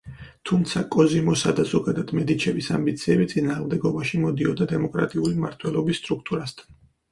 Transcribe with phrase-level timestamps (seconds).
[0.51, 6.77] თუმცა, კოზიმოსა და ზოგადად მედიჩების ამბიციები წინააღმდეგობაში მოდიოდა დემოკრატიული მმართველობის სტრუქტურასთან.